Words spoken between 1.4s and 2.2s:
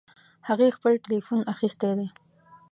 اخیستی ده